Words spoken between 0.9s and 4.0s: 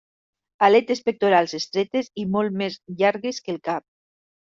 pectorals estretes i molt més llargues que el cap.